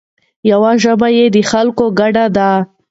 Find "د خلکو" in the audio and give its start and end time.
1.35-1.85